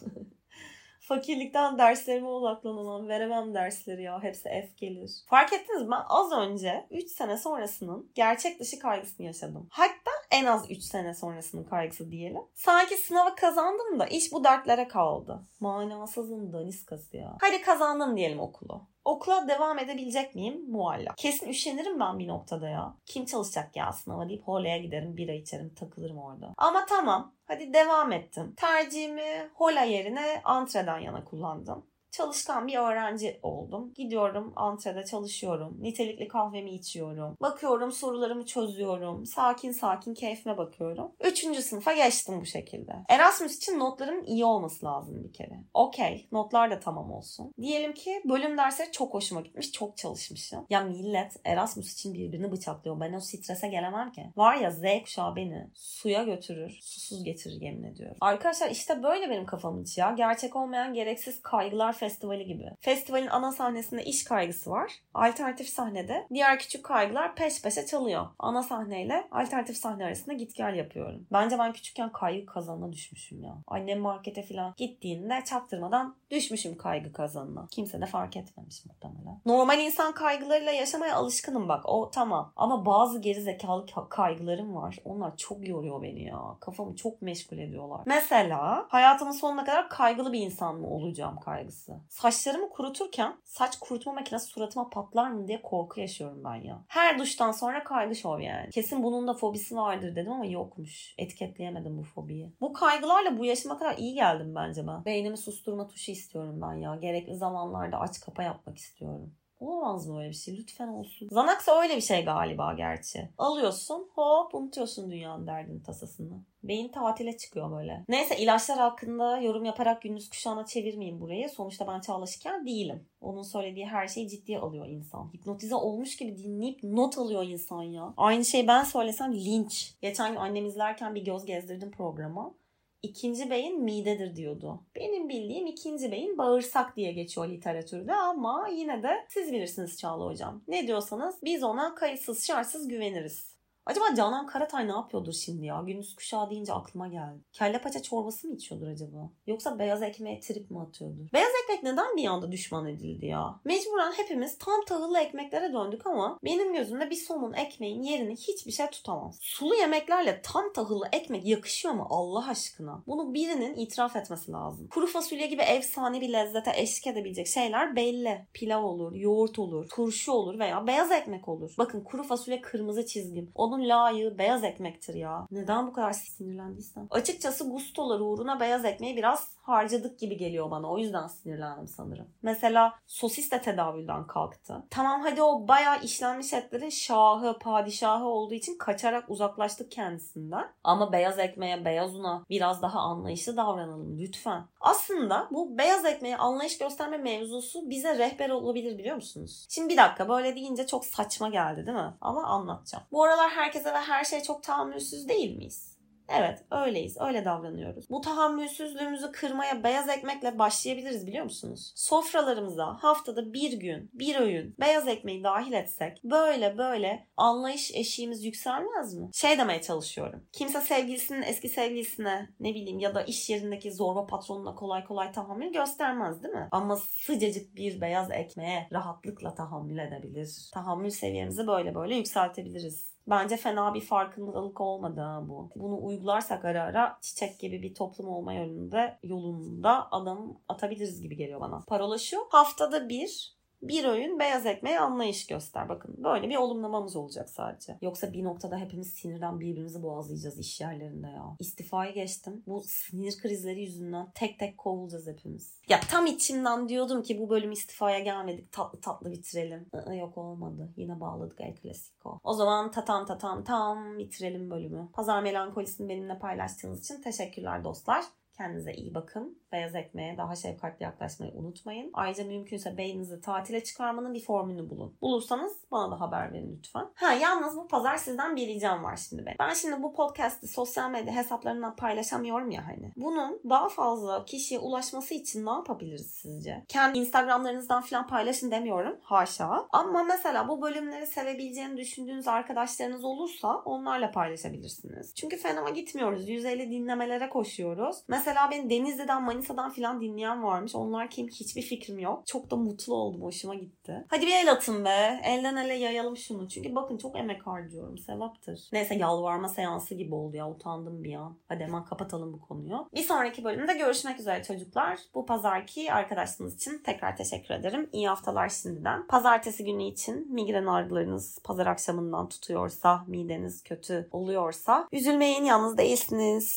Fakirlikten 1.00 1.78
derslerime 1.78 2.28
odaklanamam. 2.28 3.08
Veremem 3.08 3.54
dersleri 3.54 4.02
ya. 4.02 4.22
Hepsi 4.22 4.42
F 4.42 4.68
gelir. 4.76 5.10
Fark 5.26 5.52
ettiniz 5.52 5.82
mi? 5.82 5.90
Ben 5.90 6.02
az 6.08 6.32
önce 6.32 6.86
3 6.90 7.10
sene 7.10 7.38
sonrasının 7.38 8.10
gerçek 8.14 8.60
dışı 8.60 8.78
kaygısını 8.78 9.26
yaşadım. 9.26 9.66
Hatta 9.70 10.10
en 10.30 10.44
az 10.44 10.70
3 10.70 10.82
sene 10.82 11.14
sonrasının 11.14 11.64
kaygısı 11.64 12.10
diyelim. 12.10 12.42
Sanki 12.54 12.96
sınavı 12.96 13.34
kazandım 13.34 13.98
da 14.00 14.06
iş 14.06 14.32
bu 14.32 14.44
dertlere 14.44 14.88
kaldı. 14.88 15.46
Manasızın 15.60 16.52
daniskası 16.52 17.16
ya. 17.16 17.36
Hadi 17.40 17.62
kazandım 17.62 18.16
diyelim 18.16 18.40
okulu. 18.40 18.88
Okula 19.06 19.48
devam 19.48 19.78
edebilecek 19.78 20.34
miyim? 20.34 20.70
Muallak. 20.70 21.18
Kesin 21.18 21.48
üşenirim 21.48 22.00
ben 22.00 22.18
bir 22.18 22.28
noktada 22.28 22.68
ya. 22.68 22.94
Kim 23.04 23.24
çalışacak 23.24 23.76
ya 23.76 23.92
sınava 23.92 24.28
deyip 24.28 24.42
holaya 24.42 24.78
giderim, 24.78 25.16
bira 25.16 25.32
içerim, 25.32 25.74
takılırım 25.74 26.18
orada. 26.18 26.54
Ama 26.56 26.86
tamam. 26.86 27.34
Hadi 27.44 27.74
devam 27.74 28.12
ettim. 28.12 28.54
Tercihimi 28.56 29.50
hola 29.54 29.82
yerine 29.82 30.40
antreden 30.44 30.98
yana 30.98 31.24
kullandım 31.24 31.86
çalışkan 32.16 32.66
bir 32.66 32.78
öğrenci 32.78 33.40
oldum. 33.42 33.92
Gidiyorum 33.94 34.52
antrede 34.56 35.04
çalışıyorum. 35.04 35.76
Nitelikli 35.80 36.28
kahvemi 36.28 36.74
içiyorum. 36.74 37.36
Bakıyorum 37.40 37.92
sorularımı 37.92 38.46
çözüyorum. 38.46 39.26
Sakin 39.26 39.72
sakin 39.72 40.14
keyfime 40.14 40.58
bakıyorum. 40.58 41.12
Üçüncü 41.24 41.62
sınıfa 41.62 41.92
geçtim 41.92 42.40
bu 42.40 42.46
şekilde. 42.46 42.92
Erasmus 43.08 43.56
için 43.56 43.78
notlarımın 43.78 44.24
iyi 44.24 44.44
olması 44.44 44.86
lazım 44.86 45.24
bir 45.24 45.32
kere. 45.32 45.64
Okey 45.74 46.28
notlar 46.32 46.70
da 46.70 46.80
tamam 46.80 47.12
olsun. 47.12 47.52
Diyelim 47.60 47.94
ki 47.94 48.22
bölüm 48.24 48.58
dersleri 48.58 48.92
çok 48.92 49.14
hoşuma 49.14 49.40
gitmiş. 49.40 49.72
Çok 49.72 49.96
çalışmışım. 49.96 50.66
Ya 50.70 50.80
millet 50.80 51.32
Erasmus 51.44 51.92
için 51.92 52.14
birbirini 52.14 52.52
bıçaklıyor. 52.52 53.00
Ben 53.00 53.12
o 53.12 53.20
strese 53.20 53.68
gelemem 53.68 54.12
ki. 54.12 54.30
Var 54.36 54.56
ya 54.56 54.70
Z 54.70 54.82
kuşağı 55.04 55.36
beni 55.36 55.70
suya 55.74 56.22
götürür. 56.22 56.78
Susuz 56.82 57.24
getirir 57.24 57.60
yemin 57.60 57.82
ediyorum. 57.84 58.16
Arkadaşlar 58.20 58.70
işte 58.70 59.02
böyle 59.02 59.30
benim 59.30 59.46
kafamın 59.46 59.82
içi 59.82 60.00
ya. 60.00 60.12
Gerçek 60.16 60.56
olmayan 60.56 60.94
gereksiz 60.94 61.42
kaygılar 61.42 61.92
Festivali 62.06 62.46
gibi. 62.46 62.70
Festivalin 62.80 63.26
ana 63.26 63.52
sahnesinde 63.52 64.04
iş 64.04 64.24
kaygısı 64.24 64.70
var. 64.70 64.92
Alternatif 65.14 65.68
sahnede 65.68 66.26
diğer 66.34 66.58
küçük 66.58 66.84
kaygılar 66.84 67.34
peş 67.34 67.62
peşe 67.62 67.86
çalıyor. 67.86 68.26
Ana 68.38 68.62
sahneyle 68.62 69.28
alternatif 69.30 69.76
sahne 69.76 70.04
arasında 70.04 70.34
git 70.34 70.54
gel 70.54 70.74
yapıyorum. 70.74 71.26
Bence 71.32 71.58
ben 71.58 71.72
küçükken 71.72 72.12
kaygı 72.12 72.46
kazanına 72.46 72.92
düşmüşüm 72.92 73.42
ya. 73.44 73.54
Annem 73.66 74.00
markete 74.00 74.42
falan 74.42 74.74
gittiğinde 74.76 75.42
çaktırmadan 75.44 76.16
düşmüşüm 76.30 76.76
kaygı 76.76 77.12
kazanına. 77.12 77.66
Kimse 77.70 78.00
de 78.00 78.06
fark 78.06 78.36
etmemiş 78.36 78.86
muhtemelen. 78.86 79.40
Normal 79.46 79.78
insan 79.78 80.14
kaygılarıyla 80.14 80.72
yaşamaya 80.72 81.16
alışkınım 81.16 81.68
bak. 81.68 81.88
O 81.88 82.10
tamam. 82.10 82.52
Ama 82.56 82.86
bazı 82.86 83.20
geri 83.20 83.42
zekalı 83.42 83.86
kaygılarım 84.08 84.74
var. 84.74 84.98
Onlar 85.04 85.36
çok 85.36 85.68
yoruyor 85.68 86.02
beni 86.02 86.22
ya. 86.22 86.40
Kafamı 86.60 86.96
çok 86.96 87.22
meşgul 87.22 87.58
ediyorlar. 87.58 88.00
Mesela 88.06 88.86
hayatımın 88.88 89.32
sonuna 89.32 89.64
kadar 89.64 89.88
kaygılı 89.88 90.32
bir 90.32 90.40
insan 90.40 90.76
mı 90.76 90.86
olacağım 90.86 91.40
kaygısı. 91.40 91.95
Saçlarımı 92.08 92.70
kuruturken 92.70 93.36
saç 93.44 93.78
kurutma 93.80 94.12
makinesi 94.12 94.46
suratıma 94.46 94.90
patlar 94.90 95.30
mı 95.30 95.48
diye 95.48 95.62
korku 95.62 96.00
yaşıyorum 96.00 96.44
ben 96.44 96.54
ya. 96.54 96.84
Her 96.88 97.18
duştan 97.18 97.52
sonra 97.52 97.84
kaygı 97.84 98.14
şov 98.14 98.40
yani. 98.40 98.70
Kesin 98.70 99.02
bunun 99.02 99.28
da 99.28 99.34
fobisi 99.34 99.76
vardır 99.76 100.16
dedim 100.16 100.32
ama 100.32 100.46
yokmuş. 100.46 101.14
Etiketleyemedim 101.18 101.98
bu 101.98 102.02
fobiyi. 102.02 102.52
Bu 102.60 102.72
kaygılarla 102.72 103.38
bu 103.38 103.44
yaşıma 103.44 103.78
kadar 103.78 103.96
iyi 103.96 104.14
geldim 104.14 104.54
bence 104.54 104.86
ben. 104.86 105.04
Beynimi 105.04 105.36
susturma 105.36 105.86
tuşu 105.86 106.12
istiyorum 106.12 106.60
ben 106.62 106.74
ya. 106.74 106.96
Gerekli 106.96 107.36
zamanlarda 107.36 108.00
aç 108.00 108.20
kapa 108.20 108.42
yapmak 108.42 108.78
istiyorum. 108.78 109.34
Olamaz 109.60 110.06
mı 110.06 110.18
öyle 110.18 110.28
bir 110.28 110.34
şey? 110.34 110.56
Lütfen 110.56 110.88
olsun. 110.88 111.26
Xanax 111.26 111.68
öyle 111.68 111.96
bir 111.96 112.00
şey 112.00 112.24
galiba 112.24 112.74
gerçi. 112.74 113.28
Alıyorsun 113.38 114.10
hop 114.14 114.54
unutuyorsun 114.54 115.10
dünyanın 115.10 115.46
derdini 115.46 115.82
tasasını. 115.82 116.44
Beyin 116.62 116.88
tatile 116.88 117.36
çıkıyor 117.36 117.70
böyle. 117.70 118.04
Neyse 118.08 118.36
ilaçlar 118.36 118.78
hakkında 118.78 119.38
yorum 119.38 119.64
yaparak 119.64 120.02
gündüz 120.02 120.30
kuşağına 120.30 120.66
çevirmeyeyim 120.66 121.20
burayı. 121.20 121.48
Sonuçta 121.48 121.86
ben 121.86 122.00
Çağla 122.00 122.26
değilim. 122.66 123.08
Onun 123.20 123.42
söylediği 123.42 123.86
her 123.86 124.08
şeyi 124.08 124.28
ciddiye 124.28 124.58
alıyor 124.58 124.86
insan. 124.86 125.32
Hipnotize 125.34 125.74
olmuş 125.74 126.16
gibi 126.16 126.38
dinleyip 126.38 126.82
not 126.82 127.18
alıyor 127.18 127.44
insan 127.44 127.82
ya. 127.82 128.14
Aynı 128.16 128.44
şey 128.44 128.68
ben 128.68 128.84
söylesem 128.84 129.34
linç. 129.34 129.94
Geçen 130.02 130.32
gün 130.32 130.40
annem 130.40 130.66
izlerken 130.66 131.14
bir 131.14 131.24
göz 131.24 131.44
gezdirdim 131.44 131.90
programa 131.90 132.54
ikinci 133.02 133.50
beyin 133.50 133.82
midedir 133.82 134.36
diyordu. 134.36 134.82
Benim 134.94 135.28
bildiğim 135.28 135.66
ikinci 135.66 136.12
beyin 136.12 136.38
bağırsak 136.38 136.96
diye 136.96 137.12
geçiyor 137.12 137.48
literatürde 137.48 138.14
ama 138.14 138.68
yine 138.68 139.02
de 139.02 139.26
siz 139.28 139.52
bilirsiniz 139.52 139.98
Çağla 139.98 140.24
Hocam. 140.26 140.62
Ne 140.68 140.86
diyorsanız 140.86 141.34
biz 141.44 141.62
ona 141.62 141.94
kayıtsız 141.94 142.46
şartsız 142.46 142.88
güveniriz. 142.88 143.55
Acaba 143.86 144.14
Canan 144.16 144.46
Karatay 144.46 144.88
ne 144.88 144.92
yapıyordur 144.92 145.32
şimdi 145.32 145.66
ya? 145.66 145.82
Gündüz 145.86 146.14
kuşağı 146.14 146.50
deyince 146.50 146.72
aklıma 146.72 147.08
geldi. 147.08 147.40
Kelle 147.52 147.80
paça 147.80 148.02
çorbası 148.02 148.48
mı 148.48 148.54
içiyordur 148.54 148.86
acaba? 148.86 149.30
Yoksa 149.46 149.78
beyaz 149.78 150.02
ekmeğe 150.02 150.40
trip 150.40 150.70
mi 150.70 150.80
atıyordur? 150.80 151.32
Beyaz 151.32 151.50
ekmek 151.64 151.82
neden 151.82 152.16
bir 152.16 152.26
anda 152.26 152.52
düşman 152.52 152.86
edildi 152.86 153.26
ya? 153.26 153.60
Mecburen 153.64 154.12
hepimiz 154.12 154.58
tam 154.58 154.84
tahıllı 154.84 155.18
ekmeklere 155.18 155.72
döndük 155.72 156.06
ama 156.06 156.38
benim 156.44 156.72
gözümde 156.74 157.10
bir 157.10 157.16
somun 157.16 157.52
ekmeğin 157.52 158.02
yerini 158.02 158.36
hiçbir 158.36 158.72
şey 158.72 158.86
tutamaz. 158.86 159.38
Sulu 159.40 159.74
yemeklerle 159.74 160.40
tam 160.42 160.72
tahıllı 160.72 161.08
ekmek 161.12 161.46
yakışıyor 161.46 161.94
mu 161.94 162.06
Allah 162.10 162.48
aşkına? 162.48 163.02
Bunu 163.06 163.34
birinin 163.34 163.74
itiraf 163.74 164.16
etmesi 164.16 164.52
lazım. 164.52 164.88
Kuru 164.88 165.06
fasulye 165.06 165.46
gibi 165.46 165.62
efsane 165.62 166.20
bir 166.20 166.32
lezzete 166.32 166.72
eşlik 166.76 167.06
edebilecek 167.06 167.46
şeyler 167.46 167.96
belli. 167.96 168.46
Pilav 168.54 168.84
olur, 168.84 169.14
yoğurt 169.14 169.58
olur, 169.58 169.88
turşu 169.88 170.32
olur 170.32 170.58
veya 170.58 170.86
beyaz 170.86 171.12
ekmek 171.12 171.48
olur. 171.48 171.74
Bakın 171.78 172.04
kuru 172.04 172.22
fasulye 172.22 172.60
kırmızı 172.60 173.06
çizgim. 173.06 173.50
Onu 173.54 173.75
bunun 173.76 173.88
layığı 173.88 174.38
beyaz 174.38 174.64
ekmektir 174.64 175.14
ya. 175.14 175.46
Neden 175.50 175.86
bu 175.86 175.92
kadar 175.92 176.12
sinirlendiysem? 176.12 177.06
Açıkçası 177.10 177.70
gustolar 177.70 178.20
uğruna 178.20 178.60
beyaz 178.60 178.84
ekmeği 178.84 179.16
biraz 179.16 179.56
harcadık 179.62 180.18
gibi 180.18 180.36
geliyor 180.36 180.70
bana. 180.70 180.90
O 180.90 180.98
yüzden 180.98 181.26
sinirlendim 181.26 181.88
sanırım. 181.88 182.28
Mesela 182.42 182.94
sosis 183.06 183.50
de 183.52 183.60
tedavülden 183.60 184.26
kalktı. 184.26 184.82
Tamam 184.90 185.22
hadi 185.22 185.42
o 185.42 185.68
bayağı 185.68 186.02
işlenmiş 186.02 186.52
etlerin 186.52 186.88
şahı, 186.88 187.58
padişahı 187.58 188.24
olduğu 188.24 188.54
için 188.54 188.78
kaçarak 188.78 189.30
uzaklaştık 189.30 189.90
kendisinden. 189.90 190.72
Ama 190.84 191.12
beyaz 191.12 191.38
ekmeğe, 191.38 191.84
beyaz 191.84 192.16
una 192.16 192.44
biraz 192.50 192.82
daha 192.82 193.00
anlayışlı 193.00 193.56
davranalım 193.56 194.18
lütfen. 194.18 194.64
Aslında 194.80 195.48
bu 195.50 195.78
beyaz 195.78 196.04
ekmeğe 196.04 196.36
anlayış 196.36 196.78
gösterme 196.78 197.18
mevzusu 197.18 197.90
bize 197.90 198.18
rehber 198.18 198.50
olabilir 198.50 198.98
biliyor 198.98 199.16
musunuz? 199.16 199.66
Şimdi 199.68 199.88
bir 199.88 199.96
dakika 199.96 200.28
böyle 200.28 200.54
deyince 200.54 200.86
çok 200.86 201.04
saçma 201.04 201.48
geldi 201.48 201.86
değil 201.86 201.98
mi? 201.98 202.14
Ama 202.20 202.44
anlatacağım. 202.46 203.04
Bu 203.12 203.24
aralar 203.24 203.50
herkese 203.66 203.94
ve 203.94 203.98
her 203.98 204.24
şeye 204.24 204.42
çok 204.42 204.62
tahammülsüz 204.62 205.28
değil 205.28 205.56
miyiz? 205.56 205.96
Evet 206.28 206.64
öyleyiz. 206.70 207.16
Öyle 207.20 207.44
davranıyoruz. 207.44 208.10
Bu 208.10 208.20
tahammülsüzlüğümüzü 208.20 209.32
kırmaya 209.32 209.84
beyaz 209.84 210.08
ekmekle 210.08 210.58
başlayabiliriz 210.58 211.26
biliyor 211.26 211.44
musunuz? 211.44 211.92
Sofralarımıza 211.96 212.96
haftada 213.00 213.52
bir 213.52 213.72
gün, 213.72 214.10
bir 214.14 214.40
öğün 214.40 214.74
beyaz 214.80 215.08
ekmeği 215.08 215.44
dahil 215.44 215.72
etsek 215.72 216.24
böyle 216.24 216.78
böyle 216.78 217.26
anlayış 217.36 217.94
eşiğimiz 217.94 218.44
yükselmez 218.44 219.14
mi? 219.14 219.30
Şey 219.32 219.58
demeye 219.58 219.82
çalışıyorum. 219.82 220.44
Kimse 220.52 220.80
sevgilisinin 220.80 221.42
eski 221.42 221.68
sevgilisine 221.68 222.48
ne 222.60 222.74
bileyim 222.74 222.98
ya 222.98 223.14
da 223.14 223.22
iş 223.22 223.50
yerindeki 223.50 223.92
zorba 223.92 224.26
patronuna 224.26 224.74
kolay 224.74 225.04
kolay 225.04 225.32
tahammül 225.32 225.72
göstermez 225.72 226.42
değil 226.42 226.54
mi? 226.54 226.68
Ama 226.70 226.96
sıcacık 226.96 227.76
bir 227.76 228.00
beyaz 228.00 228.30
ekmeğe 228.30 228.88
rahatlıkla 228.92 229.54
tahammül 229.54 229.98
edebilir. 229.98 230.70
Tahammül 230.74 231.10
seviyemizi 231.10 231.66
böyle 231.66 231.94
böyle 231.94 232.16
yükseltebiliriz. 232.16 233.15
Bence 233.28 233.56
fena 233.56 233.94
bir 233.94 234.00
farkındalık 234.00 234.80
olmadı 234.80 235.26
bu. 235.48 235.70
Bunu 235.76 236.04
uygularsak 236.04 236.64
ara 236.64 236.82
ara 236.82 237.18
çiçek 237.22 237.60
gibi 237.60 237.82
bir 237.82 237.94
toplum 237.94 238.28
olma 238.28 238.54
yolunda 238.54 239.18
yolunda 239.22 240.12
adım 240.12 240.58
atabiliriz 240.68 241.22
gibi 241.22 241.36
geliyor 241.36 241.60
bana. 241.60 241.84
Parola 241.88 242.18
şu. 242.18 242.36
Haftada 242.50 243.08
bir 243.08 243.55
Bir 243.88 244.04
öğün 244.04 244.38
beyaz 244.38 244.66
ekmeğe 244.66 245.00
anlayış 245.00 245.46
göster. 245.46 245.88
Bakın 245.88 246.14
böyle 246.24 246.48
bir 246.48 246.56
olumlamamız 246.56 247.16
olacak 247.16 247.50
sadece. 247.50 247.98
Yoksa 248.02 248.32
bir 248.32 248.44
noktada 248.44 248.78
hepimiz 248.78 249.14
sinirden 249.14 249.60
birbirimizi 249.60 250.02
boğazlayacağız 250.02 250.58
iş 250.58 250.80
yerlerinde 250.80 251.26
ya. 251.26 251.56
İstifayı 251.58 252.14
geçtim. 252.14 252.62
Bu 252.66 252.82
sinir 252.86 253.38
krizleri 253.38 253.80
yüzünden 253.80 254.30
tek 254.34 254.58
tek 254.58 254.78
kovulacağız 254.78 255.26
hepimiz. 255.26 255.80
Ya 255.88 256.00
tam 256.10 256.26
içimden 256.26 256.88
diyordum 256.88 257.22
ki 257.22 257.40
bu 257.40 257.50
bölüm 257.50 257.72
istifaya 257.72 258.18
gelmedik. 258.18 258.72
Tatlı 258.72 259.00
tatlı 259.00 259.32
bitirelim. 259.32 259.86
Aa, 259.92 260.14
yok 260.14 260.38
olmadı. 260.38 260.92
Yine 260.96 261.20
bağladık 261.20 261.60
El 261.60 261.74
Clasico. 261.82 262.40
O 262.44 262.52
zaman 262.52 262.90
tatam 262.90 263.26
tatam 263.26 263.64
tam 263.64 264.18
bitirelim 264.18 264.70
bölümü. 264.70 265.08
Pazar 265.12 265.42
melankolisini 265.42 266.08
benimle 266.08 266.38
paylaştığınız 266.38 267.00
için 267.00 267.22
teşekkürler 267.22 267.84
dostlar. 267.84 268.24
Kendinize 268.56 268.92
iyi 268.92 269.14
bakın. 269.14 269.58
Beyaz 269.72 269.94
ekmeğe 269.94 270.36
daha 270.38 270.56
şefkatli 270.56 271.04
yaklaşmayı 271.04 271.52
unutmayın. 271.52 272.10
Ayrıca 272.14 272.44
mümkünse 272.44 272.96
beyninizi 272.96 273.40
tatile 273.40 273.84
çıkarmanın 273.84 274.34
bir 274.34 274.44
formülünü 274.44 274.90
bulun. 274.90 275.16
Bulursanız 275.22 275.72
bana 275.90 276.10
da 276.10 276.20
haber 276.20 276.52
verin 276.52 276.76
lütfen. 276.78 277.06
Ha 277.14 277.32
yalnız 277.32 277.76
bu 277.76 277.88
pazar 277.88 278.16
sizden 278.16 278.56
bir 278.56 278.68
ricam 278.68 279.04
var 279.04 279.16
şimdi 279.16 279.46
benim. 279.46 279.56
Ben 279.60 279.74
şimdi 279.74 280.02
bu 280.02 280.14
podcast'i 280.14 280.68
sosyal 280.68 281.10
medya 281.10 281.34
hesaplarından 281.34 281.96
paylaşamıyorum 281.96 282.70
ya 282.70 282.86
hani. 282.86 283.12
Bunun 283.16 283.60
daha 283.70 283.88
fazla 283.88 284.44
kişiye 284.44 284.80
ulaşması 284.80 285.34
için 285.34 285.66
ne 285.66 285.70
yapabiliriz 285.70 286.30
sizce? 286.30 286.84
Kendi 286.88 287.18
Instagramlarınızdan 287.18 288.02
falan 288.02 288.26
paylaşın 288.26 288.70
demiyorum. 288.70 289.16
Haşa. 289.22 289.86
Ama 289.92 290.22
mesela 290.22 290.68
bu 290.68 290.82
bölümleri 290.82 291.26
sevebileceğini 291.26 291.96
düşündüğünüz 291.96 292.48
arkadaşlarınız 292.48 293.24
olursa 293.24 293.76
onlarla 293.76 294.30
paylaşabilirsiniz. 294.30 295.34
Çünkü 295.34 295.56
fena 295.56 295.90
gitmiyoruz. 295.90 296.48
150 296.48 296.90
dinlemelere 296.90 297.48
koşuyoruz. 297.48 298.16
Mesela 298.28 298.45
beni 298.70 298.90
Denizli'den, 298.90 299.42
Manisa'dan 299.42 299.90
falan 299.90 300.20
dinleyen 300.20 300.62
varmış. 300.62 300.94
Onlar 300.94 301.30
kim 301.30 301.48
hiçbir 301.48 301.82
fikrim 301.82 302.18
yok. 302.18 302.46
Çok 302.46 302.70
da 302.70 302.76
mutlu 302.76 303.14
oldum. 303.14 303.42
Hoşuma 303.42 303.74
gitti. 303.74 304.24
Hadi 304.28 304.46
bir 304.46 304.52
el 304.52 304.72
atın 304.72 305.04
be. 305.04 305.40
Elden 305.44 305.76
ele 305.76 305.94
yayalım 305.94 306.36
şunu. 306.36 306.68
Çünkü 306.68 306.94
bakın 306.94 307.18
çok 307.18 307.36
emek 307.36 307.66
harcıyorum. 307.66 308.18
Sevaptır. 308.18 308.88
Neyse 308.92 309.14
yalvarma 309.14 309.68
seansı 309.68 310.14
gibi 310.14 310.34
oldu 310.34 310.56
ya. 310.56 310.70
Utandım 310.70 311.24
bir 311.24 311.34
an. 311.34 311.56
Hadi 311.68 311.84
hemen 311.84 312.04
kapatalım 312.04 312.52
bu 312.52 312.60
konuyu. 312.60 313.08
Bir 313.14 313.22
sonraki 313.22 313.64
bölümde 313.64 313.94
görüşmek 313.94 314.40
üzere 314.40 314.62
çocuklar. 314.62 315.18
Bu 315.34 315.46
pazarki 315.46 316.12
arkadaşlarınız 316.12 316.76
için 316.76 317.02
tekrar 317.04 317.36
teşekkür 317.36 317.74
ederim. 317.74 318.08
İyi 318.12 318.28
haftalar 318.28 318.68
şimdiden. 318.68 319.26
Pazartesi 319.26 319.84
günü 319.84 320.04
için 320.04 320.54
migren 320.54 320.86
ağrılarınız 320.86 321.58
pazar 321.64 321.86
akşamından 321.86 322.48
tutuyorsa, 322.48 323.24
mideniz 323.26 323.82
kötü 323.82 324.28
oluyorsa 324.32 325.08
üzülmeyin 325.12 325.64
yalnız 325.64 325.98
değilsiniz. 325.98 326.74